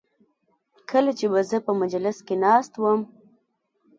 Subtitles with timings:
[0.89, 3.01] کله چې به زه په مجلس کې ناست وم.